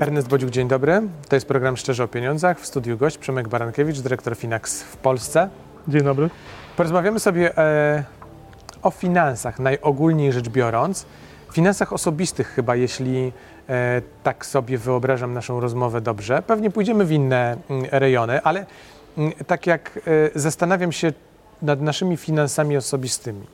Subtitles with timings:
[0.00, 1.02] Ernest Bodziuk, dzień dobry.
[1.28, 2.60] To jest program Szczerze o Pieniądzach.
[2.60, 5.48] W studiu gość Przemek Barankiewicz, dyrektor Finax w Polsce.
[5.88, 6.30] Dzień dobry.
[6.76, 8.04] Porozmawiamy sobie e,
[8.82, 11.06] o finansach, najogólniej rzecz biorąc.
[11.52, 13.32] Finansach osobistych chyba, jeśli
[13.68, 16.42] e, tak sobie wyobrażam naszą rozmowę dobrze.
[16.42, 18.66] Pewnie pójdziemy w inne mm, rejony, ale
[19.18, 20.00] mm, tak jak
[20.34, 21.12] e, zastanawiam się
[21.62, 23.46] nad naszymi finansami osobistymi,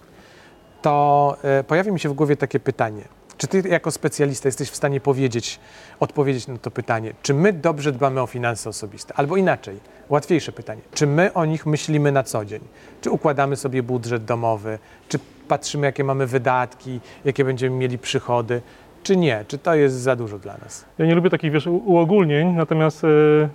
[0.82, 3.21] to e, pojawia mi się w głowie takie pytanie.
[3.42, 5.60] Czy ty jako specjalista jesteś w stanie powiedzieć,
[6.00, 9.14] odpowiedzieć na to pytanie, czy my dobrze dbamy o finanse osobiste?
[9.14, 12.60] Albo inaczej, łatwiejsze pytanie, czy my o nich myślimy na co dzień?
[13.00, 14.78] Czy układamy sobie budżet domowy?
[15.08, 15.18] Czy
[15.48, 18.62] patrzymy, jakie mamy wydatki, jakie będziemy mieli przychody?
[19.02, 19.44] Czy nie?
[19.48, 20.84] Czy to jest za dużo dla nas?
[20.98, 23.48] Ja nie lubię takich wiesz, uogólnień, natomiast yy,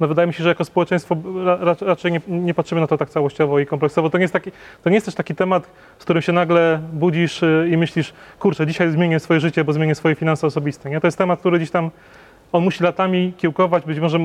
[0.00, 2.98] no wydaje mi się, że jako społeczeństwo ra, ra, raczej nie, nie patrzymy na to
[2.98, 4.10] tak całościowo i kompleksowo.
[4.10, 4.52] To nie, jest taki,
[4.84, 8.66] to nie jest też taki temat, z którym się nagle budzisz yy, i myślisz, kurczę,
[8.66, 10.90] dzisiaj zmienię swoje życie, bo zmienię swoje finanse osobiste.
[10.90, 11.00] Nie?
[11.00, 11.90] To jest temat, który gdzieś tam,
[12.52, 14.18] on musi latami kiełkować, być może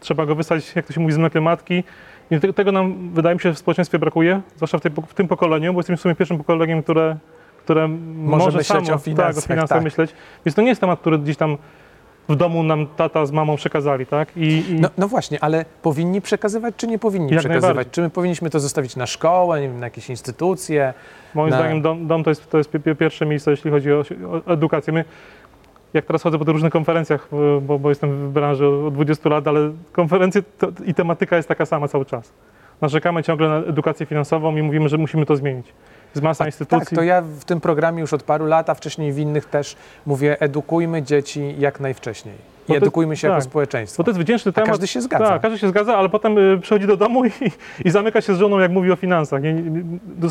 [0.00, 1.84] trzeba go wysłać, jak to się mówi, z mlekiem matki.
[2.30, 5.28] I te, tego nam, wydaje mi się, w społeczeństwie brakuje, zwłaszcza w, tej, w tym
[5.28, 7.16] pokoleniu, bo jesteśmy w sumie pierwszym pokoleniem, które,
[7.64, 9.84] które może, myśleć samo, o tak, o finansach, finansach tak.
[9.84, 10.14] myśleć.
[10.46, 11.56] Więc to nie jest temat, który gdzieś tam
[12.28, 14.36] w domu nam tata z mamą przekazali, tak?
[14.36, 17.88] I, i No, no właśnie, ale powinni przekazywać, czy nie powinni Jak przekazywać?
[17.90, 20.94] Czy my powinniśmy to zostawić na szkołę, nie wiem, na jakieś instytucje?
[21.34, 23.92] moim na- zdaniem dom, dom to jest, to jest pi- pi- pierwsze miejsce, jeśli chodzi
[23.92, 24.02] o,
[24.46, 24.92] o edukację.
[24.92, 25.04] My,
[25.94, 27.28] jak teraz chodzę po różnych konferencjach,
[27.62, 31.66] bo, bo jestem w branży od 20 lat, ale konferencje to, i tematyka jest taka
[31.66, 32.32] sama cały czas.
[32.80, 35.66] Narzekamy ciągle na edukację finansową i mówimy, że musimy to zmienić.
[36.18, 36.86] Jest masa instytucji.
[36.86, 39.76] Tak, to ja w tym programie już od paru lat, a wcześniej w innych też
[40.06, 42.57] mówię, edukujmy dzieci jak najwcześniej.
[42.68, 43.44] I edukujmy się jako tak.
[43.44, 44.02] społeczeństwo.
[44.02, 44.70] Bo to jest wdzięczny A temat.
[44.70, 45.26] każdy się zgadza.
[45.26, 47.30] Tak, każdy się zgadza, ale potem y, przychodzi do domu i,
[47.84, 49.42] i zamyka się z żoną, jak mówi o finansach.
[49.42, 49.82] Nie, nie,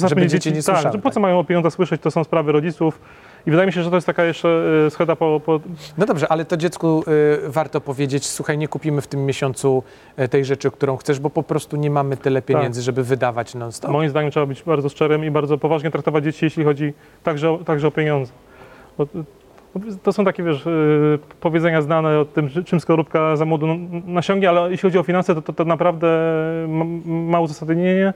[0.08, 1.22] Żeby dzieci nie tak, słyszały, że po co tak.
[1.22, 3.00] mają o pieniądzach słyszeć, to są sprawy rodziców.
[3.48, 5.60] I wydaje mi się, że to jest taka jeszcze y, schoda po, po
[5.98, 7.04] No dobrze, ale to dziecku
[7.46, 9.84] y, warto powiedzieć, słuchaj, nie kupimy w tym miesiącu
[10.20, 13.92] y, tej rzeczy, którą chcesz, bo po prostu nie mamy tyle pieniędzy, żeby wydawać non-stop.
[13.92, 17.58] Moim zdaniem trzeba być bardzo szczerym i bardzo poważnie traktować dzieci, jeśli chodzi także o,
[17.58, 18.32] także o pieniądze.
[18.98, 19.08] Bo
[20.04, 23.68] to- są takie, wiesz, yy, powiedzenia znane o tym, czym skorupka za młodu
[24.06, 26.08] nasiągnie, ale jeśli chodzi o finanse, to, to, to naprawdę
[27.06, 28.14] ma, uzasadnienie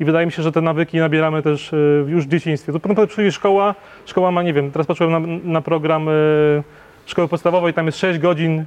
[0.00, 2.72] i wydaje mi się, że te nawyki nabieramy też yy, już w dzieciństwie.
[2.72, 3.74] To potem przyjdzie szkoła,
[4.06, 6.62] szkoła ma, nie wiem, teraz patrzyłem na, na program yy,
[7.06, 8.64] szkoły podstawowej, tam jest 6 godzin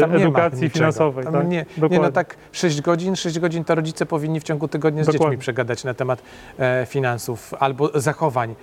[0.00, 1.24] Tam edukacji finansowej.
[1.24, 1.48] Tam tak?
[1.48, 5.06] nie, nie, no tak 6 godzin, 6 godzin to rodzice powinni w ciągu tygodnia z
[5.06, 5.26] Dokładnie.
[5.26, 6.22] dziećmi przegadać na temat
[6.58, 8.54] e, finansów albo zachowań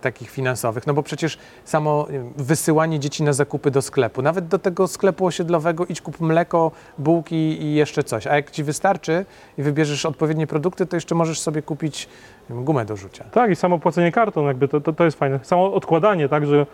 [0.00, 0.86] takich finansowych.
[0.86, 2.06] No bo przecież samo
[2.36, 7.62] wysyłanie dzieci na zakupy do sklepu, nawet do tego sklepu osiedlowego idź kup mleko, bułki
[7.62, 8.26] i jeszcze coś.
[8.26, 9.24] A jak ci wystarczy
[9.58, 12.08] i wybierzesz odpowiednie produkty, to jeszcze możesz sobie kupić
[12.50, 13.24] gumę do rzucia.
[13.24, 15.40] Tak, i samo płacenie kartą, jakby to, to, to jest fajne.
[15.42, 16.66] Samo odkładanie, tak, że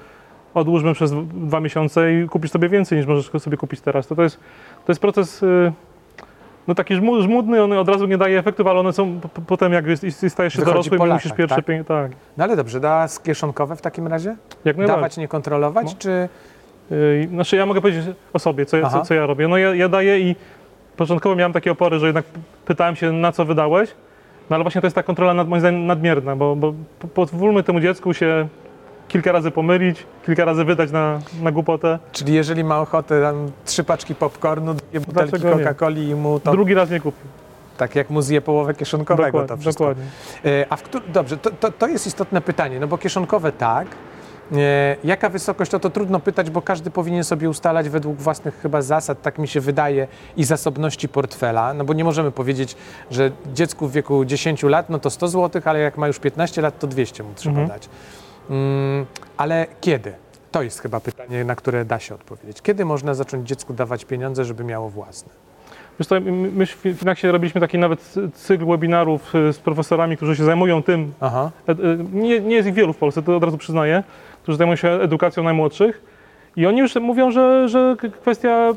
[0.55, 4.07] odłóżmy przez dwa miesiące i kupisz sobie więcej niż możesz sobie kupić teraz.
[4.07, 4.37] To, to, jest,
[4.87, 5.73] to jest proces y,
[6.69, 9.85] no taki żmu- żmudny, on od razu nie daje efektów, ale one są potem, jak
[10.29, 11.65] stajesz się Wychodzi dorosłym i musisz pierwsze tak?
[11.65, 11.89] pieniądze.
[11.89, 14.29] Tak, No ale dobrze, da kieszonkowe w takim razie?
[14.65, 14.97] jak najbardziej.
[14.97, 15.97] Dawać, nie kontrolować, No.
[15.99, 16.29] czy...
[16.93, 19.49] Y, Znaczy ja mogę powiedzieć o sobie, co, co, co ja robię.
[19.49, 20.37] No ja, ja daję i
[20.97, 22.25] początkowo miałem takie opory, że jednak
[22.67, 23.91] pytałem się, na co wydałeś,
[24.51, 27.63] no ale właśnie to jest ta kontrola nad, moim zdaniem nadmierna, bo, bo po- pozwólmy
[27.63, 28.49] temu dziecku się
[29.13, 31.99] kilka razy pomylić, kilka razy wydać na, na głupotę.
[32.13, 35.65] Czyli jeżeli ma ochotę tam trzy paczki popcornu, dwie butelki Dlaczego nie?
[35.65, 37.29] Coca-Coli i mu to Drugi raz nie kupił.
[37.77, 39.85] tak jak mu zje połowę kieszonkowego to Dokładnie, wszystko.
[39.85, 40.05] dokładnie.
[40.45, 43.87] E, A w któ- dobrze, to, to, to jest istotne pytanie, no bo kieszonkowe tak.
[44.53, 48.83] E, jaka wysokość, to to trudno pytać, bo każdy powinien sobie ustalać według własnych chyba
[48.83, 50.07] zasad, tak mi się wydaje,
[50.37, 52.77] i zasobności portfela, no bo nie możemy powiedzieć,
[53.11, 56.63] że dziecku w wieku 10 lat, no to 100 zł, ale jak ma już 15
[56.63, 57.69] lat, to 200 mu trzeba Mhm.
[57.69, 57.89] dać.
[58.51, 60.13] Mm, ale kiedy?
[60.51, 62.63] To jest chyba pytanie, na które da się odpowiedzieć.
[62.63, 65.33] Kiedy można zacząć dziecku dawać pieniądze, żeby miało własne?
[65.99, 70.37] Wiesz co, my w Finaxie robiliśmy taki nawet cy- cykl webinarów y, z profesorami, którzy
[70.37, 71.13] się zajmują tym.
[71.69, 74.03] Ed- y, Nie, nie jest ich wielu w Polsce, to od razu przyznaję,
[74.43, 76.03] którzy zajmują się edukacją najmłodszych.
[76.57, 78.73] I oni już mówią, że, że kwestia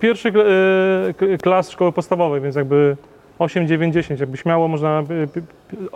[0.00, 2.96] pierwszych y, klas szkoły podstawowej, więc jakby
[3.42, 5.40] 8, 9, 10, jakby śmiało można y, p-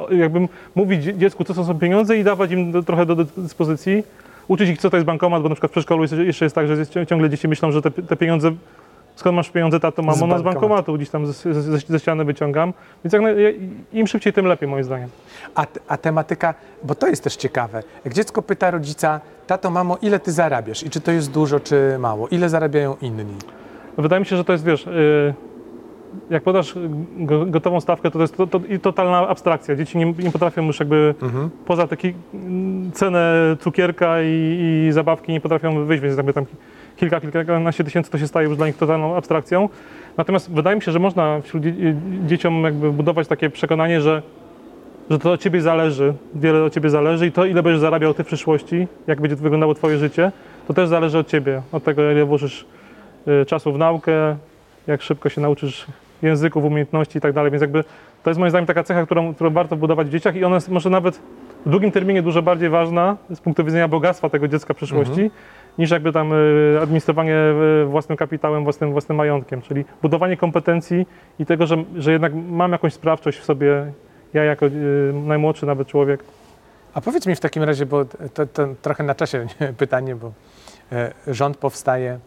[0.09, 4.03] p- jakby mówić dzie- dziecku, co są pieniądze i dawać im do, trochę do dyspozycji.
[4.49, 7.07] Uczyć ich, co to jest bankomat, bo na przykład w przedszkolu jeszcze jest tak, że
[7.07, 8.51] ciągle dzieci myślą, że te, te pieniądze
[9.17, 10.17] skąd masz pieniądze, tato, mamo?
[10.19, 10.95] Z No z bankomatu.
[10.95, 12.73] gdzieś tam ze, ze, ze ściany wyciągam.
[13.05, 13.23] Więc jak
[13.93, 15.09] im szybciej, tym lepiej moim zdaniem.
[15.55, 17.83] A, a tematyka, bo to jest też ciekawe.
[18.05, 20.83] Jak dziecko pyta rodzica, tato, mamo, ile ty zarabiasz?
[20.83, 22.29] I czy to jest dużo, czy mało?
[22.29, 23.25] Ile zarabiają inni?
[23.99, 25.35] Wydaje mi się, że to jest, wiesz, y,
[26.31, 26.75] jak podasz
[27.19, 29.77] go- gotową stawkę, to to jest to, to, i totalna abstrakcja.
[29.77, 31.51] Dzieci nie, nie potrafią już jakby Mhm.
[31.67, 34.59] poza taki mm, cenę cukierka i,
[34.89, 36.45] i zabawki nie potrafią wyjść, więc jakby tam
[36.97, 39.69] kilka, kilkanaście tysięcy to się staje już dla nich totalną abstrakcją.
[40.17, 41.75] Natomiast wydaje mi się, że można wśród dzie-
[42.27, 44.23] dzieciom jakby budować takie przekonanie, że,
[45.11, 48.25] że to od ciebie zależy, wiele od ciebie zależy i to, ile będziesz zarabiał ty
[48.25, 50.33] w przyszłości, jak będzie wyglądało twoje życie,
[50.69, 52.67] to też zależy od ciebie, od tego, ile włożysz
[53.43, 54.37] y, czasu w naukę,
[54.87, 55.87] jak szybko się nauczysz
[56.23, 57.51] języków, umiejętności i tak dalej.
[57.51, 57.85] Więc jakby
[58.23, 60.69] to jest moim zdaniem taka cecha, którą, którą warto budować w dzieciach i ona jest
[60.69, 61.21] może nawet
[61.67, 65.31] w długim terminie dużo bardziej ważna z punktu widzenia bogactwa tego dziecka w przyszłości,
[65.79, 67.37] niż jakby tam y, administrowanie
[67.83, 71.07] y, własnym kapitałem, własnym, własnym majątkiem, czyli budowanie kompetencji
[71.39, 73.93] i tego, że, że jednak mam jakąś sprawczość w sobie,
[74.35, 74.71] ja jako y,
[75.27, 76.25] najmłodszy nawet człowiek.
[76.95, 78.05] A powiedz mi w takim razie, bo
[78.35, 80.33] to, to trochę na czasie nie, pytanie, bo
[80.93, 82.19] e, rząd powstaje,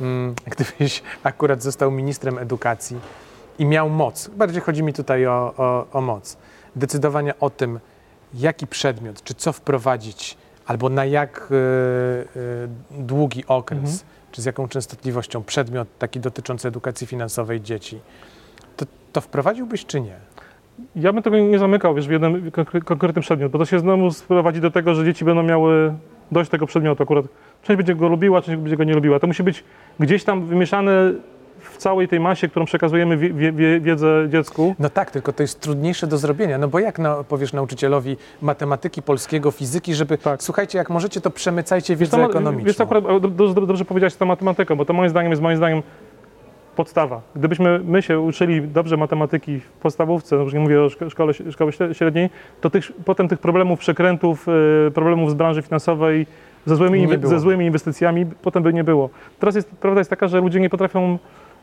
[0.00, 3.00] mm, gdybyś akurat został ministrem edukacji
[3.62, 6.36] i miał moc, bardziej chodzi mi tutaj o, o, o moc,
[6.76, 7.80] decydowania o tym,
[8.34, 10.36] jaki przedmiot, czy co wprowadzić,
[10.66, 11.54] albo na jak e,
[12.94, 13.98] e, długi okres, Mhm.
[14.32, 18.00] czy z jaką częstotliwością przedmiot taki dotyczący edukacji finansowej dzieci,
[18.76, 20.16] to, to wprowadziłbyś czy nie?
[20.96, 24.10] Ja bym tego nie zamykał wiesz, w jeden konkre- konkretny przedmiot, bo to się znowu
[24.10, 25.94] sprowadzi do tego, że dzieci będą miały
[26.32, 27.02] dość tego przedmiotu.
[27.02, 27.24] Akurat
[27.62, 29.20] część będzie go lubiła, część będzie go nie lubiła.
[29.20, 29.64] To musi być
[30.00, 30.92] gdzieś tam wymieszane
[31.62, 34.74] w całej tej masie, którą przekazujemy wie, wie, wie, wiedzę dziecku.
[34.78, 36.58] No tak, tylko to jest trudniejsze do zrobienia.
[36.58, 40.42] No bo jak no, powiesz nauczycielowi matematyki, polskiego, fizyki, żeby Tak.
[40.42, 42.66] słuchajcie, jak możecie, to przemycajcie Wiesz, wiedzę to, ekonomiczną.
[42.66, 43.04] wiesz, akurat
[43.36, 45.82] dobrze, dobrze powiedziałeś z tą matematyką, bo to moim zdaniem jest moim zdaniem
[46.76, 47.20] podstawa.
[47.36, 51.32] Gdybyśmy my się uczyli dobrze matematyki w podstawówce, no już nie mówię o szko- szkole,
[51.50, 52.30] szkole średniej,
[52.60, 56.26] to tych, potem tych problemów, przekrętów, y, problemów z branży finansowej,
[56.66, 59.10] ze złymi, ze złymi inwestycjami, potem by nie było.
[59.38, 61.18] Teraz jest, prawda jest taka, że ludzie nie potrafią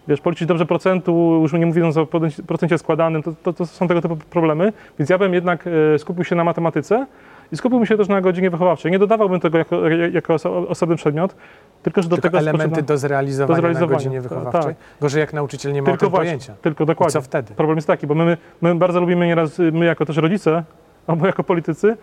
[0.10, 2.06] wiesz, policzyć dobrze procentu, już nie mówiąc o
[2.48, 5.66] procencie- składanym, to, to, to są tego typu problemy, więc ja bym jednak
[5.96, 7.06] e, skupił się na matematyce
[7.52, 8.92] i skupiłbym się też na godzinie wychowawczej.
[8.92, 11.36] Nie dodawałbym tego jako, jako oso- osobny przedmiot,
[11.84, 14.76] tylko że do Tylko tego elementy do zrealizowania, do zrealizowania, na godzinie tak, wychowawczej.
[14.76, 15.00] tak.
[15.02, 16.54] Gorzej jak nauczyciel nie ma tylko właśnie, pojęcia.
[16.62, 17.14] tylko I dokładnie.
[17.14, 17.54] co wtedy?
[17.56, 20.64] Problem jest taki, bo my, my bardzo lubimy nieraz, my jako też rodzice,
[21.08, 21.98] albo jako politycy,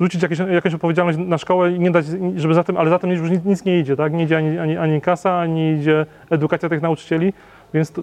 [0.00, 2.06] rzucić jakieś, jakąś odpowiedzialność na szkołę i nie dać,
[2.36, 4.12] żeby za tym, ale za tym już nic, nic nie idzie, tak?
[4.12, 7.32] Nie idzie ani, ani, ani kasa, ani idzie edukacja tych nauczycieli,
[7.74, 8.02] więc to,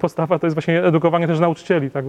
[0.00, 2.04] podstawa to jest właśnie edukowanie też nauczycieli, tak?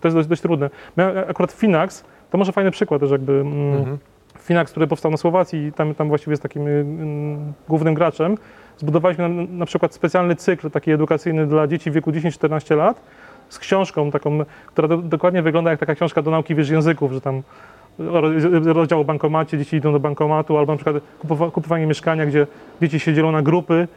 [0.00, 0.70] To jest dość, dość trudne.
[0.96, 3.98] My, akurat Finax, to może fajny przykład też jakby, mm, Mhm.
[4.38, 8.36] Finax, który powstał na Słowacji i tam, tam właściwie jest takim mm, głównym graczem,
[8.78, 13.02] zbudowaliśmy na, na przykład specjalny cykl taki edukacyjny dla dzieci w wieku 10-14 lat
[13.48, 17.20] z książką taką, która do, dokładnie wygląda jak taka książka do nauki wiesz, języków, że
[17.20, 17.42] tam
[18.64, 22.46] rozdział o bankomacie, dzieci idą do bankomatu, albo na przykład kupowa, kupowanie mieszkania, gdzie
[22.82, 23.88] dzieci się dzielą na grupy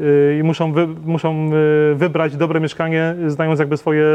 [0.00, 1.50] y, i muszą, wy, muszą
[1.92, 4.06] y, wybrać dobre mieszkanie, znając jakby swoje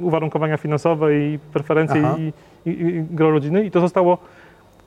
[0.00, 2.32] uwarunkowania finansowe i preferencje i,
[2.70, 3.64] i, i gro rodziny.
[3.64, 4.18] I to zostało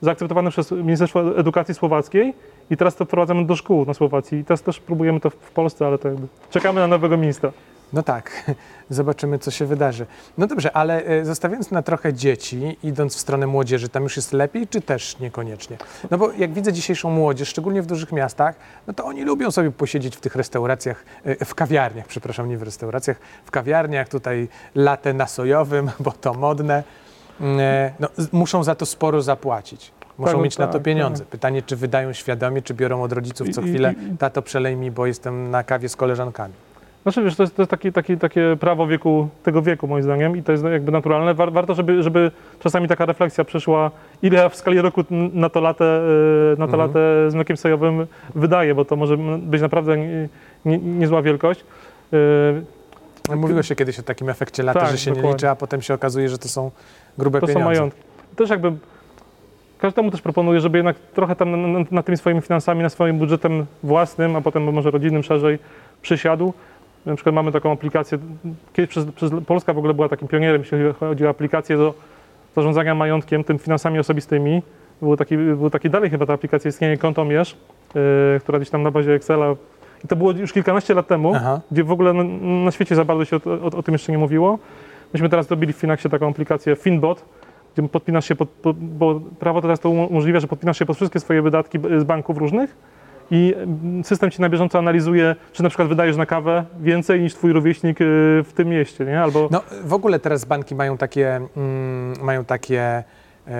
[0.00, 2.34] zaakceptowane przez Ministerstwo Edukacji Słowackiej
[2.70, 4.38] i teraz to wprowadzamy do szkół na Słowacji.
[4.38, 7.52] I teraz też próbujemy to w w Polsce, ale to jakby czekamy na nowego ministra.
[7.92, 8.50] No tak,
[8.90, 10.06] zobaczymy, co się wydarzy.
[10.38, 14.32] No dobrze, ale e, zostawiając na trochę dzieci, idąc w stronę młodzieży, tam już jest
[14.32, 15.76] lepiej, czy też niekoniecznie?
[16.10, 18.54] No bo jak widzę dzisiejszą młodzież, szczególnie w dużych miastach,
[18.86, 22.62] no to oni lubią sobie posiedzieć w tych restauracjach, e, w kawiarniach, przepraszam, nie w
[22.62, 26.82] restauracjach, w kawiarniach, tutaj latę na sojowym, bo to modne.
[27.40, 29.92] E, No, muszą za to sporo zapłacić.
[30.18, 31.24] Muszą Tak, mieć na to tak, pieniądze.
[31.24, 31.28] tak.
[31.28, 35.50] Pytanie, czy wydają świadomie, czy biorą od rodziców co chwilę, tato przelej mi, bo jestem
[35.50, 36.54] na kawie z koleżankami.
[37.02, 40.36] Znaczy, wiesz, to jest, to jest takie, takie, takie prawo wieku, tego wieku moim zdaniem
[40.36, 41.34] i to jest jakby naturalne.
[41.34, 42.30] War, warto, żeby, żeby
[42.60, 43.90] czasami taka refleksja przeszła,
[44.22, 46.78] ile w skali roku na to latę, e, na to Mhm.
[46.80, 50.28] latę z mlekiem sojowym wydaję, bo to może być naprawdę nie,
[50.64, 51.64] nie, niezła wielkość.
[53.30, 55.36] E, Mówiło się kiedyś o takim efekcie lata, Tak, że się nie dokładnie.
[55.36, 56.70] liczy, a potem się okazuje, że to są
[57.18, 57.74] grube To są pieniądze.
[57.74, 58.00] majątki.
[58.36, 58.72] Też jakby
[59.78, 63.18] każdemu też proponuję, żeby jednak trochę tam na, na, na tymi swoimi finansami, na swoim
[63.18, 65.58] budżetem własnym, a potem może rodzinnym szerzej
[66.02, 66.52] przysiadł.
[67.06, 68.18] Na przykład mamy taką aplikację,
[68.72, 71.94] kiedyś przez, przez Polska w ogóle była takim pionierem, jeśli chodzi o aplikację do
[72.56, 74.62] zarządzania majątkiem, tym finansami osobistymi.
[75.02, 77.56] Był taki, był taki dalej chyba ta aplikacja istnieje, Kontomierz,
[77.94, 78.00] yy,
[78.40, 79.54] która gdzieś tam na bazie Excela.
[80.04, 81.60] I to było już kilkanaście lat temu Aha.
[81.70, 82.24] gdzie w ogóle na,
[82.64, 84.58] na świecie za bardzo się o, o, o tym jeszcze nie mówiło.
[85.12, 87.24] Myśmy teraz zrobili w Finaxie taką aplikację Finbot,
[87.74, 91.20] gdzie podpinasz się pod, pod, bo prawo teraz to umożliwia, że podpinasz się pod wszystkie
[91.20, 92.76] swoje wydatki z banków różnych
[93.30, 93.54] i
[94.02, 98.00] system ci na bieżąco analizuje, czy na przykład wydajesz na kawę więcej niż twój rówieśnik
[98.00, 98.04] y,
[98.44, 99.22] w tym mieście, nie?
[99.22, 103.04] Albo No w ogóle teraz banki mają takie, mm, mają takie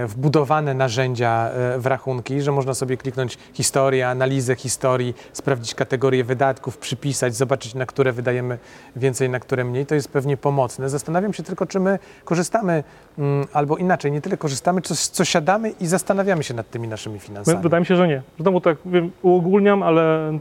[0.07, 6.79] wbudowane narzędzia e, w rachunki, że można sobie kliknąć historię, analizę historii, sprawdzić kategorie wydatków,
[6.79, 8.59] przypisać, zobaczyć na które wydajemy
[8.97, 9.87] więcej, na które mniej.
[9.87, 10.89] To jest pewnie pomocne.
[10.89, 12.85] Zastanawiam się tylko, czy my korzystamy,
[13.19, 17.15] mm, albo inaczej, nie tyle korzystamy, co, co siadamy i zastanawiamy się nad tymi naszymi
[17.15, 17.63] my, finansami.
[17.63, 18.23] wydaje mi się, że nie.
[18.41, 20.33] Znowu tak wiem, uogólniam, ale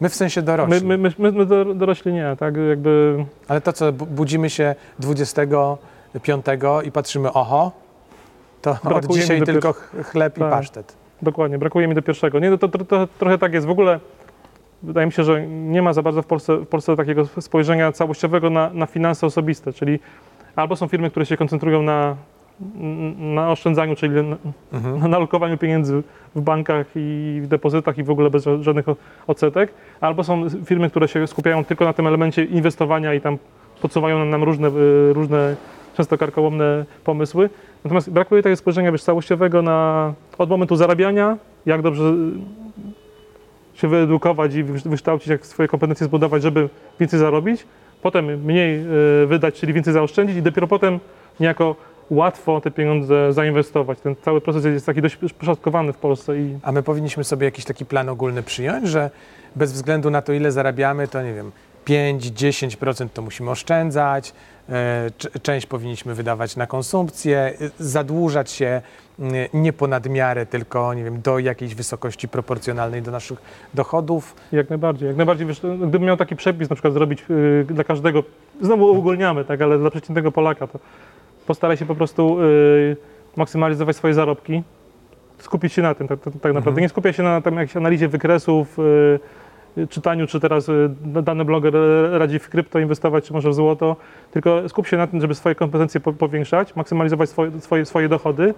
[0.00, 0.86] My w sensie My, dorośli.
[0.86, 2.54] my, my, my do- dorośli nie, tak?
[2.68, 6.44] Jakby Ale to co, bu- budzimy się 25
[6.84, 7.72] i patrzymy, oho,
[8.62, 10.50] to Brakuje dzisiaj tylko ch- chleb i Tak.
[10.50, 10.96] pasztet.
[11.22, 12.38] dokładnie, brakuje mi do pierwszego.
[12.38, 13.66] Nie, no to, to, to trochę tak jest.
[13.66, 14.00] W ogóle
[14.82, 18.50] wydaje mi się, że nie ma za bardzo w Polsce, w Polsce takiego spojrzenia całościowego
[18.50, 19.98] na, na finanse osobiste, czyli
[20.56, 22.16] albo są firmy, które się koncentrują na,
[23.18, 24.36] na oszczędzaniu, czyli na,
[24.72, 25.10] Mhm.
[25.10, 26.02] na alokowaniu pieniędzy
[26.34, 28.86] w bankach i w depozytach i w ogóle bez ża- żadnych
[29.26, 33.38] odsetek, albo są firmy, które się skupiają tylko na tym elemencie inwestowania i tam
[33.82, 35.56] podsuwają nam różne, y, różne
[35.96, 37.50] często karkołomne pomysły.
[37.84, 42.04] Natomiast brakuje takiego spojrzenia wiesz, całościowego na, od momentu zarabiania, jak dobrze
[43.74, 46.68] y, się wyedukować i wykształcić, jak swoje kompetencje zbudować, żeby
[47.00, 47.66] więcej zarobić,
[48.02, 48.80] potem mniej
[49.22, 51.00] y, wydać, czyli więcej zaoszczędzić i dopiero potem
[51.40, 51.76] niejako
[52.10, 54.00] łatwo te pieniądze zainwestować.
[54.00, 57.64] Ten cały proces jest taki dość poszatkowany w Polsce i A my powinniśmy sobie jakiś
[57.64, 59.10] taki plan ogólny przyjąć, że
[59.56, 61.52] bez względu na to, ile zarabiamy, to nie wiem,
[61.88, 64.32] 5-10% to musimy oszczędzać,
[64.68, 65.10] e,
[65.42, 68.82] część powinniśmy wydawać na konsumpcję, e, zadłużać się
[69.18, 73.38] mm, nie ponad miarę, tylko nie wiem, do jakiejś wysokości proporcjonalnej do naszych
[73.74, 74.34] dochodów.
[74.52, 75.08] Jak najbardziej.
[75.08, 77.24] Jak najbardziej, wiesz, no, gdybym miał taki przepis na przykład zrobić
[77.64, 78.22] dla każdego,
[78.60, 80.78] znowu uogólniamy, tak, ale dla przeciętnego Polaka, to
[81.46, 82.36] postaraj się po prostu
[83.36, 84.62] maksymalizować swoje zarobki,
[85.38, 86.68] skupić się na tym tak, tak, tak naprawdę.
[86.68, 86.82] Mhm.
[86.82, 88.78] Nie skupiać się na tam, jakiejś analizie wykresów,
[89.88, 90.90] czytaniu, czy teraz y,
[91.22, 93.96] dany bloger y, radzi w krypto inwestować, czy może w złoto,
[94.30, 98.54] tylko skup się na tym, żeby swoje kompetencje po, powiększać, maksymalizować swoje, swoje, swoje dochody,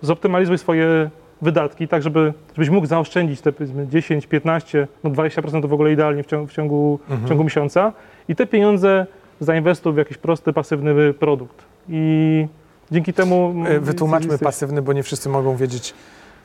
[0.00, 1.10] zoptymalizuj swoje
[1.42, 5.92] wydatki, tak żeby, żebyś mógł zaoszczędzić te powiedzmy 10, 15, no 20% to w ogóle
[5.92, 7.92] idealnie w ciągu, w ciągu, w ciągu miesiąca.
[8.28, 9.06] I te pieniądze
[9.40, 11.64] zainwestuj w jakiś prosty, pasywny produkt.
[11.88, 12.46] I
[12.90, 13.54] dzięki temu...
[13.66, 15.94] E, Wytłumaczmy pasywny, bo nie wszyscy mogą wiedzieć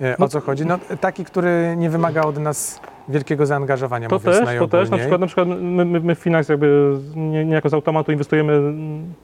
[0.01, 0.65] o No- co chodzi.
[0.65, 4.89] No, taki, który nie wymaga od nas wielkiego zaangażowania, To też, to też.
[4.89, 8.73] Na przykład, na przykład my, my, my w Finax jakby nie, niejako z automatu inwestujemy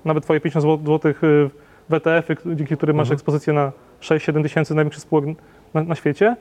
[0.06, 1.14] nawet twoje 50 zł
[1.90, 3.16] w ETF-y, dzięki którym masz Mhm.
[3.16, 5.26] ekspozycję na 6-7 tysięcy największych spółek
[5.74, 6.36] na, na świecie.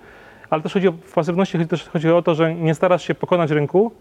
[0.50, 3.14] Ale też chodzi o, w pasywności chodzi, też chodzi o to, że nie starasz się
[3.14, 3.92] pokonać rynku,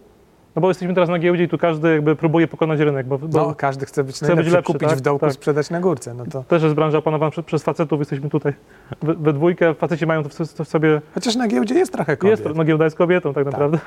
[0.56, 3.28] no bo jesteśmy teraz na giełdzie i tu każdy jakby próbuje pokonać rynek, bo, bo
[3.38, 4.98] No, każdy chce być Chce najlepszy, być lepszy, kupić tak?
[4.98, 5.32] w dołku, Tak.
[5.34, 6.14] sprzedać na górce.
[6.14, 6.42] No to...
[6.42, 8.52] też jest branża opanowana przez, przez facetów, jesteśmy tutaj
[9.02, 12.16] we, we dwójkę, faceci mają to w, to w sobie Chociaż na giełdzie jest trochę
[12.16, 12.40] kobiet.
[12.44, 13.78] Jest, no giełda jest kobietą tak naprawdę,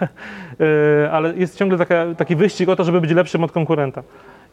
[1.05, 4.03] E, ale jest ciągle taka, taki wyścig o to, żeby być lepszym od konkurenta.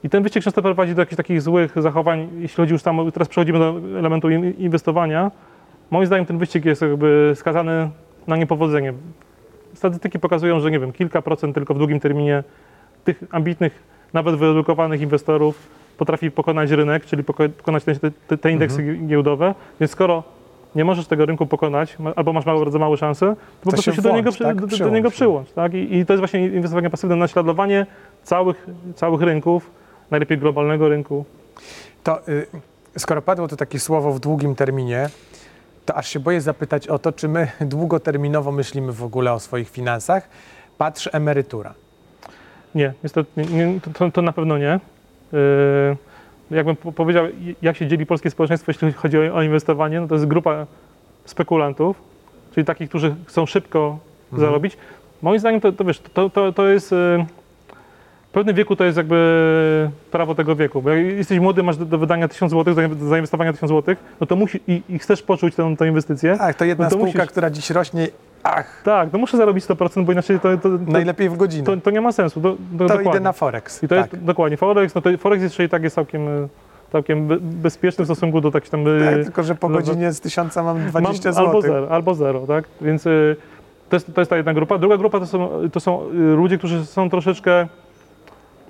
[0.05, 3.29] I ten wyścig często prowadzi do jakichś takich złych zachowań, jeśli chodzi już tam, teraz
[3.29, 5.31] przechodzimy do elementu in- inwestowania.
[5.91, 7.91] Moim zdaniem ten wyścig jest jakby skazany
[8.27, 8.93] na niepowodzenie.
[9.83, 12.45] Statystyki pokazują, że nie wiem, kilka procent tylko w długim terminie
[13.05, 17.95] tych ambitnych, nawet wyedukowanych inwestorów potrafi pokonać rynek, czyli poko- pokonać te,
[18.29, 19.55] te, te indeksy giełdowe.
[19.81, 20.23] Więc skoro
[20.75, 23.83] nie możesz tego rynku pokonać, albo masz mało, bardzo małe szanse, to po To prostu
[23.91, 24.55] się się, do, włącz, niego, przy, tak?
[24.55, 25.53] do, do Przyłącz niego przyłącz.
[25.53, 25.75] Tak?
[25.75, 27.87] I, I to jest właśnie inwestowanie pasywne, naśladowanie
[28.23, 29.71] całych, całych rynków,
[30.11, 31.25] najlepiej globalnego rynku.
[32.03, 32.47] To y,
[32.99, 35.09] skoro padło to takie słowo w długim terminie,
[35.87, 39.71] to aż się boję zapytać o to, czy my długoterminowo myślimy w ogóle o swoich
[39.71, 40.29] finansach.
[40.79, 41.75] Patrz emerytura.
[42.75, 44.81] Nie, niestety nie, to, to na pewno nie.
[45.33, 45.97] Yy,
[46.51, 47.25] jakbym po- powiedział,
[47.63, 50.67] jak się dzieli polskie społeczeństwo, jeśli chodzi o, o inwestowanie, no to jest grupa
[51.25, 51.97] spekulantów,
[52.55, 53.99] czyli takich, którzy chcą szybko
[54.33, 54.41] Mhm.
[54.49, 54.77] zarobić.
[55.23, 56.93] Moim zdaniem to, to wiesz, to, to, to jest.
[56.93, 57.27] Yy,
[58.33, 61.85] w pewnym wieku to jest jakby prawo tego wieku, bo jak jesteś młody, masz do,
[61.85, 65.23] do wydania 1000 zł, do do zainwestowania 1000 zł, no to musi i, i chcesz
[65.23, 66.37] poczuć tę, tę inwestycję.
[66.39, 68.09] Tak, to jedna No to spółka, musisz- która dziś rośnie,
[68.43, 71.65] ach, Tak, no muszę zarobić 100%, bo inaczej to, to, to, najlepiej w godzinę.
[71.65, 72.41] to, to nie ma sensu.
[72.41, 73.11] To, to, to dokładnie.
[73.11, 73.83] idę na Forex.
[73.83, 74.13] I to tak.
[74.13, 76.49] jest dokładnie Forex, no to Forex jeszcze i tak jest całkiem,
[76.93, 78.81] całkiem be- bezpieczny w stosunku do takich tam.
[78.81, 81.47] e, tak, tylko że po godzinie z tysiąca mam 20 mam zł.
[81.47, 82.65] Albo zero, albo zero, tak?
[82.81, 83.11] Więc e,
[83.89, 84.79] to jest, to jest ta jedna grupa.
[84.79, 87.67] Druga grupa to są, to są e, ludzie, którzy są troszeczkę,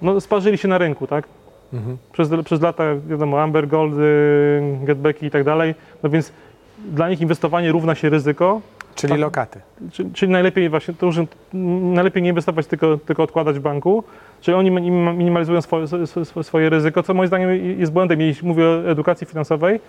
[0.03, 1.25] no sparzyli się na rynku, tak?
[1.73, 1.97] Mhm.
[2.13, 6.33] Przez, przez lata, wiadomo, Amber Gold, e, Getbacki i tak dalej, no więc
[6.79, 8.61] dla nich inwestowanie równa się ryzyko,
[8.95, 9.21] Czyli Tak.
[9.21, 9.61] lokaty.
[9.93, 11.17] Czyli, czyli najlepiej właśnie, to już
[11.95, 14.05] najlepiej nie inwestować, tylko, tylko odkładać w banku.
[14.41, 15.87] Czyli oni minim- minimalizują swoje,
[16.43, 18.21] swoje, ryzyko, co moim zdaniem jest błędem.
[18.21, 19.81] Jeśli mówię o edukacji finansowej,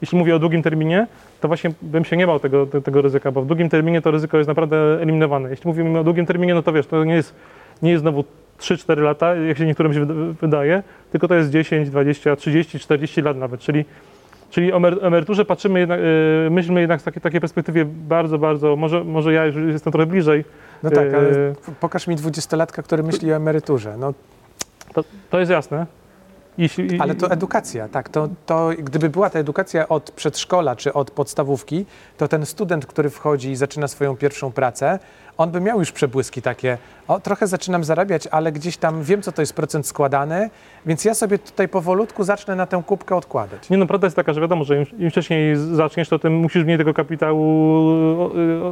[0.00, 1.06] jeśli mówię o długim terminie,
[1.40, 4.10] to właśnie bym się nie bał tego, te- tego ryzyka, bo w długim terminie to
[4.10, 5.50] ryzyko jest naprawdę eliminowane.
[5.50, 7.34] Jeśli mówimy o długim terminie, no to wiesz, to nie jest,
[7.82, 8.24] nie jest znowu
[8.60, 13.22] 3-4 lata, jak się niektórym się wyda- wydaje, tylko to jest 10, 20, 30, 40
[13.22, 13.60] lat nawet.
[13.60, 13.84] Czyli
[14.50, 18.76] Czyli o emer- emeryturze patrzymy jednak, yy, myślmy jednak z takiej, takiej perspektywie bardzo, bardzo,
[18.76, 20.44] może, może ja już jestem trochę bliżej.
[20.82, 23.96] No tak, ale p- pokaż mi dwudziestolatka, który myśli o emeryturze.
[23.98, 24.14] No,
[24.94, 25.86] To, to jest jasne.
[26.58, 28.08] Jeśli, ale to edukacja, tak.
[28.08, 31.86] To, to gdyby była ta edukacja od przedszkola czy od podstawówki,
[32.16, 34.98] to ten student, który wchodzi i zaczyna swoją pierwszą pracę,
[35.40, 36.78] on by miał już przebłyski takie,
[37.08, 40.50] o trochę zaczynam zarabiać, ale gdzieś tam wiem, co to jest procent składany,
[40.86, 43.70] więc ja sobie tutaj powolutku zacznę na tę kubkę odkładać.
[43.70, 46.64] Nie no, prawda jest taka, że wiadomo, że im, im wcześniej zaczniesz, to tym musisz
[46.64, 47.88] mniej tego kapitału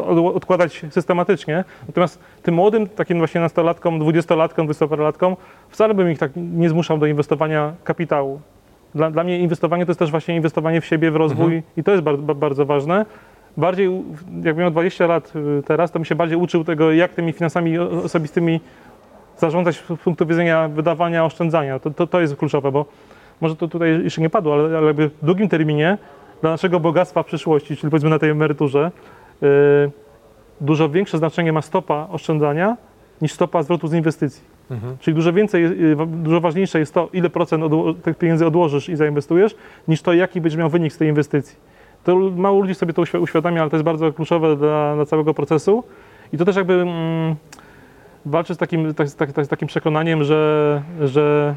[0.06, 1.64] od, odkładać systematycznie.
[1.86, 5.36] Natomiast tym młodym, takim właśnie nastolatkom, dwudziestolatkom, dwudziestoparolatkom,
[5.70, 8.40] wcale bym ich tak nie zmuszał do inwestowania kapitału.
[8.94, 11.90] Dla, dla mnie inwestowanie to jest też właśnie inwestowanie w siebie, w rozwój i to
[11.90, 13.06] jest bardzo, bardzo ważne.
[13.58, 14.04] Bardziej, u-
[14.44, 17.78] jakbym miał 20 lat y, teraz, to bym się bardziej uczył tego, jak tymi finansami
[17.78, 18.60] osobistymi
[19.38, 21.78] zarządzać z punktu widzenia wydawania, oszczędzania.
[21.78, 22.84] To, to, to jest kluczowe, bo
[23.40, 25.98] może to tutaj jeszcze nie padło, ale, ale jakby w długim terminie
[26.40, 28.90] dla naszego bogactwa w przyszłości, czyli powiedzmy na tej emeryturze,
[29.42, 29.48] yy,
[30.60, 32.76] dużo większe znaczenie ma stopa oszczędzania
[33.22, 34.42] niż stopa zwrotu z inwestycji.
[34.70, 34.96] Mhm.
[35.00, 37.64] Czyli dużo więcej, wa- dużo ważniejsze jest to, ile procent
[38.02, 39.56] tych pieniędzy odłożysz i zainwestujesz,
[39.88, 41.56] niż to, jaki będziesz miał wynik z tej inwestycji.
[42.04, 45.34] To mało ludzi sobie to uświ- uświadamia, ale to jest bardzo kluczowe dla, dla całego
[45.34, 45.84] procesu.
[46.32, 47.36] I to też jakby mm,
[48.26, 51.54] walczy z takim, tak, tak, tak, takim przekonaniem, że, że,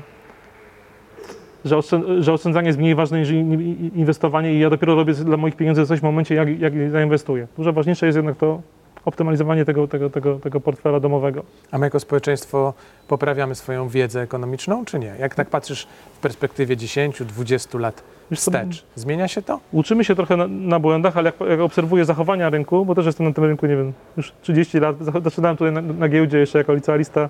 [1.65, 1.81] że,
[2.19, 5.55] że oszczędzanie jest mniej ważne niż in- in- inwestowanie i ja dopiero robię dla moich
[5.55, 7.47] pieniędzy coś w momencie, jak, jak zainwestuję.
[7.57, 8.61] Dużo ważniejsze jest jednak to
[9.05, 11.43] optymalizowanie tego, tego, tego, tego portfela domowego.
[11.71, 12.73] A my jako społeczeństwo
[13.07, 15.15] poprawiamy swoją wiedzę ekonomiczną, czy nie?
[15.19, 18.03] Jak tak patrzysz w perspektywie 10-20 lat
[18.35, 19.59] wstecz, zmienia się to?
[19.71, 23.27] Uczymy się trochę na, na błędach, ale jak, jak obserwuję zachowania rynku, bo też jestem
[23.27, 26.73] na tym rynku, nie wiem, już 30 lat, zaczynałem tutaj na, na giełdzie jeszcze jako
[26.73, 27.29] licealista,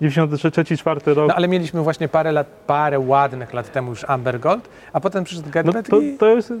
[0.00, 1.28] 93, 4 rok.
[1.28, 5.24] No ale mieliśmy właśnie parę lat, parę ładnych lat temu już Amber Gold, a potem
[5.24, 6.52] przyszedł No, Getbet to, i to jest,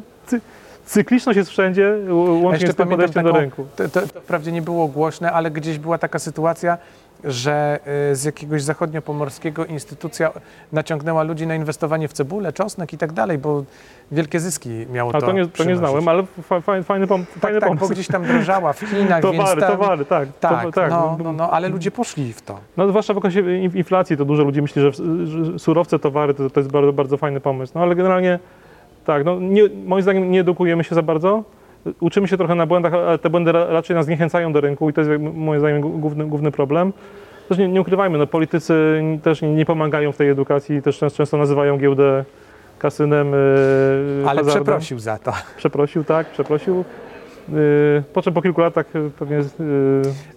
[0.86, 1.94] cykliczność jest wszędzie,
[2.42, 3.66] łącznie z tym podejściem do taką- rynku.
[3.76, 6.78] to, to, to wprawdzie nie było głośne, ale gdzieś była taka sytuacja,
[7.24, 7.78] że
[8.12, 10.32] y, z jakiegoś zachodniopomorskiego instytucja
[10.72, 13.64] naciągnęła ludzi na inwestowanie w cebulę, czosnek i tak dalej, bo
[14.12, 17.24] wielkie zyski miało A to to nie, to nie znałem, ale fa, fa, fajny, pom,
[17.26, 17.92] Tak, fajny tak, bo pomysł.
[17.94, 20.28] gdzieś tam drożała w Chinach, Towary, tam, towary, tak.
[20.40, 20.90] Tak, to, tak.
[20.90, 22.58] No, no, no, ale ludzie poszli w to.
[22.76, 26.50] No zwłaszcza w okresie in- inflacji to dużo ludzi myśli, że, że surowce, towary to,
[26.50, 27.72] to jest bardzo, bardzo fajny pomysł.
[27.74, 28.38] No ale generalnie
[29.06, 31.44] tak, no nie, moim zdaniem nie edukujemy się za bardzo.
[32.00, 34.92] Uczymy się trochę na błędach, ale te błędy ra- raczej nas zniechęcają do rynku i
[34.92, 36.92] to jest moim zdaniem główny, główny problem.
[37.48, 41.78] Też nie, nie ukrywajmy, no politycy też nie, pomagają w tej edukacji, też często, nazywają
[41.78, 42.24] giełdę
[42.78, 43.32] kasynem.
[43.32, 44.44] Yy, Ale hazardem.
[44.64, 45.32] przeprosił za to.
[45.56, 46.84] Przeprosił, tak, przeprosił.
[47.48, 49.36] Yy, po czym po kilku latach yy, pewnie.
[49.36, 49.44] Yy,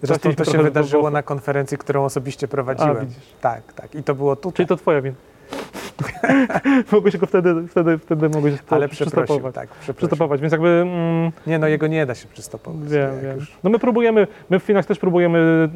[0.02, 2.96] Zresztą to się wydarzyło na konferencji, którą osobiście prowadziłem.
[2.96, 3.94] A, tak, tak.
[3.94, 4.52] I to było tutaj.
[4.56, 5.16] Czyli to twoja wina.
[6.92, 9.54] mogłeś go wtedy, wtedy, wtedy mogłeś ale przystopować.
[9.54, 9.68] tak.
[9.96, 12.88] Przystopować, więc jakby mm, Nie, no jego nie da się przystopować.
[12.88, 13.36] wiem, jak wiem.
[13.36, 13.52] już.
[13.64, 15.68] No my próbujemy, my w Finach też próbujemy,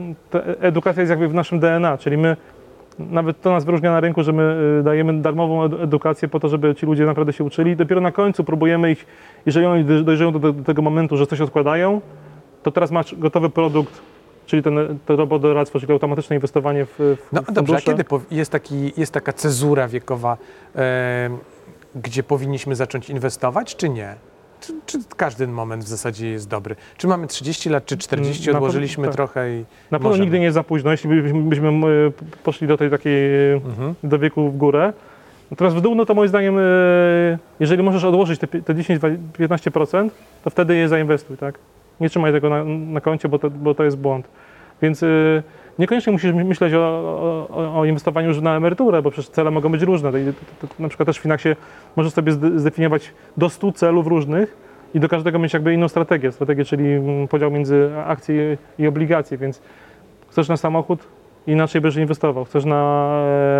[0.60, 2.36] edukacja jest jakby w naszym DNA, czyli my,
[2.98, 6.48] nawet to nas wyróżnia na rynku, że my y, dajemy darmową edu- edukację po to,
[6.48, 7.76] żeby ci ludzie naprawdę się uczyli.
[7.76, 9.06] Dopiero na końcu próbujemy ich,
[9.46, 12.00] jeżeli oni doj- dojrzeją do, do tego momentu, że coś odkładają,
[12.62, 14.00] to teraz masz gotowy produkt,
[14.46, 18.04] czyli ten, to robodoradztwo, czyli automatyczne inwestowanie w, w No w dobrze, a fundusze.
[18.04, 20.36] kiedy jest, taki, jest taka cezura wiekowa,
[21.94, 24.14] gdzie powinniśmy zacząć inwestować, czy nie?
[24.60, 26.76] Czy, czy każdy moment w zasadzie jest dobry?
[26.96, 29.14] Czy mamy 30 lat, czy 40, Mm, na pewno odłożyliśmy tak.
[29.14, 29.64] trochę i...
[29.90, 31.72] Na pewno nigdy nie jest za późno, jeśli byśmy, byśmy
[32.44, 33.94] poszli do tej takiej Mhm.
[34.02, 34.92] do wieku w górę.
[35.50, 36.62] Natomiast w dół, no to moim zdaniem, e,
[37.60, 40.10] jeżeli możesz odłożyć te, te 10-15%,
[40.44, 41.58] to wtedy je zainwestuj, tak?
[42.00, 44.28] Nie trzymaj tego na, na koncie, bo to, bo to jest błąd.
[44.82, 45.06] Więc e,
[45.78, 46.78] niekoniecznie musisz my- myśleć o,
[47.50, 50.12] o, o inwestowaniu już na emeryturę, bo przecież cele mogą być różne.
[50.12, 50.18] To,
[50.60, 51.48] to, to, na przykład też w Finaksie
[51.96, 54.56] możesz sobie zde- zdefiniować do 100 celów różnych
[54.94, 56.32] i do każdego mieć jakby inną strategię.
[56.32, 59.62] Strategię, czyli mm, podział między akcje i obligacje, więc
[60.30, 61.00] chcesz na samochód,
[61.46, 62.44] inaczej będziesz inwestował.
[62.44, 63.08] Chcesz na,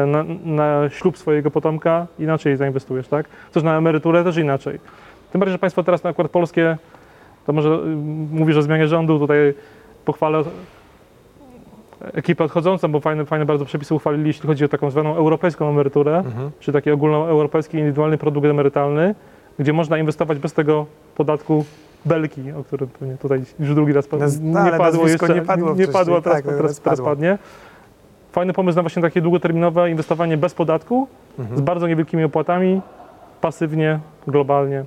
[0.03, 3.27] e, na, na ślub swojego potomka, inaczej zainwestujesz, tak?
[3.51, 4.79] Chcesz na emeryturę, też inaczej.
[5.33, 6.77] Tym bardziej, że państwo teraz na przykład polskie,
[7.47, 7.97] to może y,
[8.33, 9.55] mówisz o zmianie rządu, tutaj
[10.05, 10.43] pochwalę
[12.13, 16.17] ekipę odchodzącą, bo fajne, fajne bardzo przepisy uchwalili, jeśli chodzi o taką zwaną europejską emeryturę,
[16.19, 16.51] Mhm.
[16.61, 19.15] czy taki ogólnoeuropejski indywidualny produkt emerytalny,
[19.59, 21.65] gdzie można inwestować bez tego podatku
[22.05, 24.27] belki, o którym pewnie tutaj już drugi raz padło.
[24.27, 27.07] Naz- no, nie padło jeszcze, nie padło nie padło, teraz, tak, teraz, teraz padło.
[27.07, 27.39] padnie.
[28.33, 31.59] Fajny pomysł na właśnie takie długoterminowe inwestowanie bez podatku, Mhm.
[31.59, 32.81] z bardzo niewielkimi opłatami,
[33.45, 34.85] pasywnie, globalnie.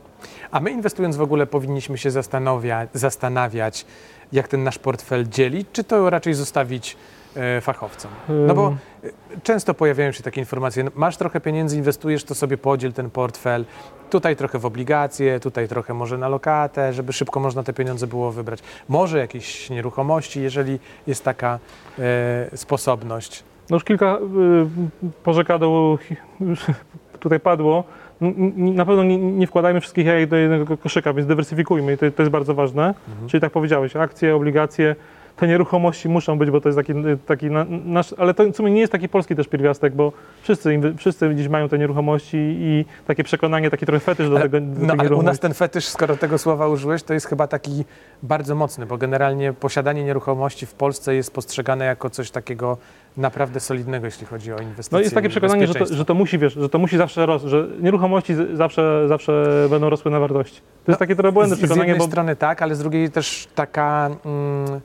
[0.51, 3.85] A my inwestując w ogóle powinniśmy się zastanawia, zastanawiać,
[4.31, 6.97] jak ten nasz portfel dzielić, czy to raczej zostawić
[7.35, 8.11] e, fachowcom?
[8.47, 9.09] No bo e,
[9.43, 13.65] często pojawiają się takie informacje, no, masz trochę pieniędzy, inwestujesz, to sobie podziel ten portfel,
[14.09, 18.31] tutaj trochę w obligacje, tutaj trochę może na lokatę, żeby szybko można te pieniądze było
[18.31, 18.59] wybrać.
[18.89, 21.59] Może jakieś nieruchomości, jeżeli jest taka
[21.99, 23.43] e, sposobność.
[23.69, 25.97] No już kilka y, porzekadł
[27.19, 27.83] tutaj padło.
[28.55, 32.21] Na pewno nie, nie wkładajmy wszystkich jajek do jednego koszyka, więc dywersyfikujmy i to, to
[32.21, 32.93] jest bardzo ważne.
[33.09, 33.29] Mhm.
[33.29, 34.95] Czyli tak powiedziałeś, akcje, obligacje.
[35.37, 36.93] Te nieruchomości muszą być, bo to jest taki,
[37.25, 40.79] taki na, nasz, ale to w sumie nie jest taki polski też pierwiastek, bo wszyscy,
[40.97, 44.85] wszyscy gdzieś mają te nieruchomości i takie przekonanie, taki trochę fetysz do Ale- tego do
[44.85, 47.85] No ale u nas ten fetysz, skoro tego słowa użyłeś, to jest chyba taki
[48.23, 52.77] bardzo mocny, bo generalnie posiadanie nieruchomości w Polsce jest postrzegane jako coś takiego
[53.17, 54.95] naprawdę solidnego, jeśli chodzi o inwestycje.
[54.97, 57.51] No jest takie przekonanie, że to, że to musi, wiesz, że to musi zawsze rosnąć,
[57.51, 60.61] że nieruchomości zawsze, zawsze będą rosły na wartości.
[60.85, 62.79] To jest No, takie trochę błędne z, z przekonanie, jednej bo strony tak, ale z
[62.79, 64.81] drugiej też taka, mm,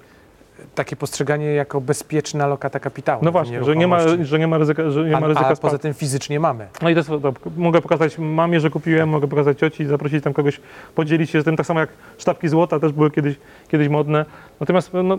[0.74, 3.24] takie postrzeganie jako bezpieczna lokata kapitału.
[3.24, 5.78] no właśnie, że nie ma, że nie ma ryzyka, że nie ma ryzyka a poza
[5.78, 6.66] tym fizycznie mamy.
[6.82, 10.60] No i to to, mogę pokazać mamie, że kupiłem, mogę pokazać cioci, zaprosić tam kogoś,
[10.94, 13.36] podzielić się z tym, tak samo jak sztabki złota też były kiedyś,
[13.68, 14.24] kiedyś modne.
[14.60, 15.18] Natomiast no,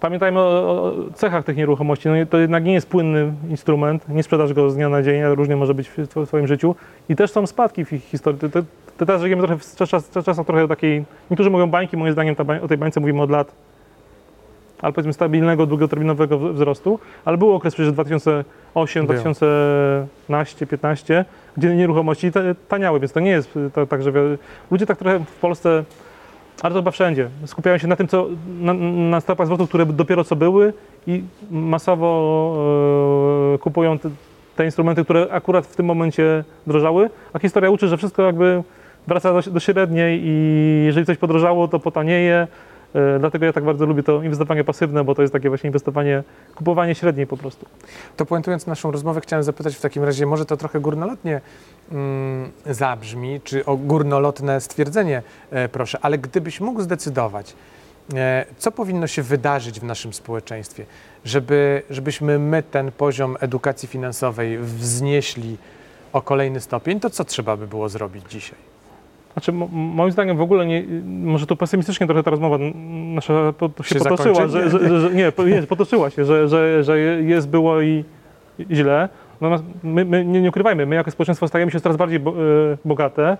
[0.00, 2.08] pamiętajmy o, o cechach tych nieruchomości.
[2.08, 5.56] No, to jednak nie jest płynny instrument, nie sprzedasz go z dnia na dzień, różnie
[5.56, 6.74] może być w, w Twoim życiu.
[7.08, 8.40] I też są spadki w ich historii.
[8.40, 8.62] To, to,
[8.98, 12.44] to teraz żyjemy trochę w czas, czas, trochę takiej, niektórzy mówią bańki, moim zdaniem ta,
[12.62, 13.54] o tej bańce mówimy od lat,
[14.82, 19.14] ale powiedzmy stabilnego, długoterminowego wzrostu, ale był okres przecież 2008, Był.
[19.14, 21.24] 2012, 15,
[21.56, 24.12] gdzie nieruchomości ta- taniały, więc to nie jest y, to, tak, że
[24.70, 25.84] ludzie tak trochę w Polsce,
[26.62, 28.26] ale to chyba wszędzie, skupiają się na tym, co
[28.60, 28.74] na,
[29.10, 30.72] na stopach zwrotów, które dopiero co były
[31.06, 32.56] i masowo
[33.54, 34.10] e, kupują te,
[34.56, 38.62] te instrumenty, które akurat w tym momencie drożały, a historia uczy, że wszystko jakby
[39.06, 42.46] wraca do, do średniej i jeżeli coś podrożało, to potanieje.
[42.94, 46.22] E, Dlatego ja tak bardzo lubię to inwestowanie pasywne, bo to jest takie właśnie inwestowanie,
[46.54, 47.66] kupowanie średniej po prostu.
[48.16, 51.40] To puentując naszą rozmowę, chciałem zapytać w takim razie, może to trochę górnolotnie
[51.92, 57.54] mm, zabrzmi, czy o górnolotne stwierdzenie, e, proszę, ale gdybyś mógł zdecydować,
[58.14, 60.86] e, co powinno się wydarzyć w naszym społeczeństwie,
[61.24, 65.56] żeby, żebyśmy my ten poziom edukacji finansowej wznieśli
[66.12, 68.71] o kolejny stopień, to co trzeba by było zrobić dzisiaj?
[69.32, 72.58] Znaczy, mo- moim zdaniem w ogóle nie, może tu pesymistycznie trochę ta rozmowa
[73.14, 77.48] nasza się, Się potoczyła, że, że, że, nie, nie, potoczyła się, że, że, że jest,
[77.48, 78.04] było i
[78.70, 79.08] źle.
[79.40, 82.22] Natomiast my, my nie, nie ukrywajmy, my jako społeczeństwo stajemy się coraz bardziej e,
[82.84, 83.36] bogate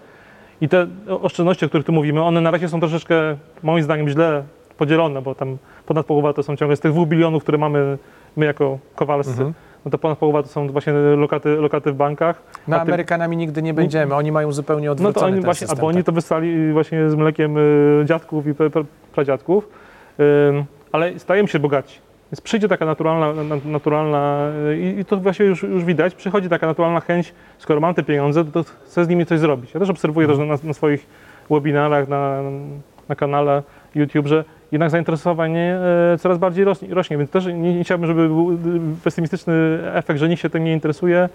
[0.61, 4.43] i te oszczędności, o których tu mówimy, one na razie są troszeczkę moim zdaniem źle
[4.79, 7.99] podzielone, bo tam ponad połowa to są ciągle z tych dwóch bilionów, które mamy
[8.37, 9.55] my jako Kowalscy, Mhm.
[9.85, 12.43] No to ponad połowa to są właśnie lokaty, lokaty w bankach.
[12.69, 15.67] No ty- Amerykanami nigdy nie będziemy, oni mają zupełnie No odwrócony to oni ten właśnie,
[15.67, 16.07] system, albo oni tak.
[16.07, 18.83] to wystali właśnie z mlekiem y, dziadków i pra, pra,
[19.15, 19.69] pradziadków,
[20.93, 21.99] ale stajemy się bogaci.
[22.33, 26.49] Więc przyjdzie taka naturalna, na, naturalna y, i, i to właśnie już, już widać, przychodzi
[26.49, 29.75] taka naturalna chęć, skoro mam te pieniądze, to, to chcę z nimi coś zrobić.
[29.75, 31.07] Ja też obserwuję to, na, na swoich
[31.51, 32.43] webinarach, na,
[33.09, 33.63] na kanale
[33.95, 35.79] YouTube, że jednak zainteresowanie
[36.15, 38.57] e, coraz bardziej rośnie, więc też nie, chciałbym, żeby był y,
[39.05, 39.55] pesymistyczny
[39.95, 41.29] efekt, że nikt się tym nie interesuje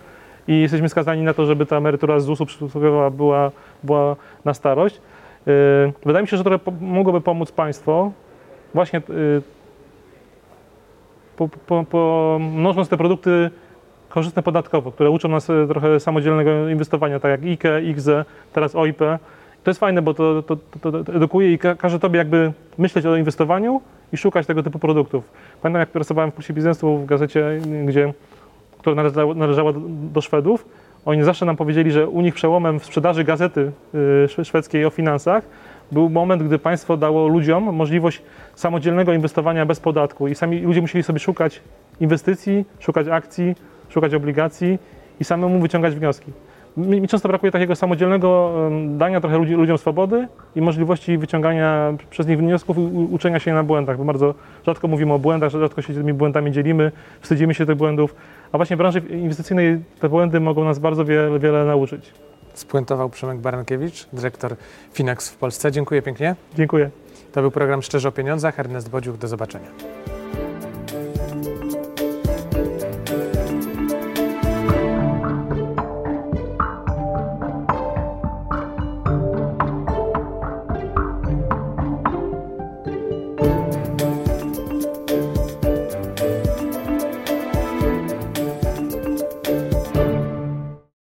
[0.47, 3.51] i jesteśmy skazani na to, żeby ta emerytura z ZUS-u przysłowiowa była,
[3.83, 5.01] była na starość.
[5.47, 5.51] E,
[6.05, 8.11] Wydaje mi się, że trochę mogłoby pomóc państwo
[8.73, 9.03] właśnie e,
[11.37, 12.39] po, po, po,
[12.89, 13.49] te produkty
[14.09, 19.01] korzystne podatkowo, które uczą nas trochę samodzielnego inwestowania, tak jak IKE, IKZE, teraz OIP.
[19.67, 23.05] To jest fajne, bo to, to, to, to edukuje i ka każe tobie jakby myśleć
[23.05, 23.81] o inwestowaniu
[24.13, 25.23] i szukać tego typu produktów.
[25.61, 28.13] Pamiętam, jak pracowałem w kursie biznesu w gazecie, gdzie,
[28.77, 29.73] która należała, należała
[30.13, 30.65] do, Szwedów.
[31.05, 34.89] Oni zawsze nam powiedzieli, że u nich przełomem w sprzedaży gazety y, szwe- szwedzkiej o
[34.89, 35.43] finansach
[35.91, 38.21] był moment, gdy państwo dało ludziom możliwość
[38.55, 41.61] samodzielnego inwestowania bez podatku i sami ludzie musieli sobie szukać
[41.99, 43.55] inwestycji, szukać akcji,
[43.89, 44.79] szukać obligacji
[45.19, 46.31] i samemu wyciągać wnioski.
[46.77, 48.53] Mi, mi często brakuje takiego samodzielnego
[48.87, 53.63] dania trochę ludzi, ludziom swobody i możliwości wyciągania przez nich wniosków i uczenia się na
[53.63, 54.33] błędach, bo bardzo
[54.65, 58.15] rzadko mówimy o błędach, rzadko się tymi błędami dzielimy, wstydzimy się tych błędów,
[58.51, 62.13] a właśnie w branży inwestycyjnej te błędy mogą nas bardzo wiele, wiele nauczyć.
[62.53, 64.55] Spuentował Przemek Barankiewicz, dyrektor
[64.93, 65.71] Finax w Polsce.
[65.71, 66.35] Dziękuję pięknie.
[66.55, 66.89] Dziękuję.
[67.31, 68.59] To był program Szczerze o Pieniądzach.
[68.59, 69.67] Ernest Bodziuch, do zobaczenia.